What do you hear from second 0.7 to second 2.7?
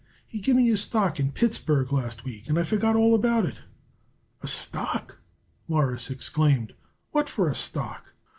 a stock in Pittsburg last week, and I